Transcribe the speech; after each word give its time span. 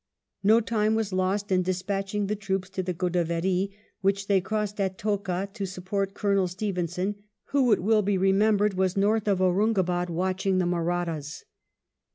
Ko 0.43 0.59
time 0.61 0.95
was 0.95 1.13
lost 1.13 1.51
in 1.51 1.61
despatching 1.61 2.25
the 2.25 2.35
troops 2.35 2.71
to 2.71 2.81
the 2.81 2.91
Godavery, 2.91 3.69
which 4.01 4.25
they 4.25 4.41
crossed 4.41 4.79
at 4.81 4.97
Toka 4.97 5.47
to 5.53 5.67
support 5.67 6.15
Colonel 6.15 6.47
Stevenson, 6.47 7.13
who, 7.49 7.71
it 7.71 7.83
will 7.83 8.01
be 8.01 8.17
remembered, 8.17 8.73
was 8.73 8.97
north 8.97 9.27
of 9.27 9.37
Aurungabad 9.41 10.09
watching 10.09 10.57
the 10.57 10.65
Mahrattas. 10.65 11.43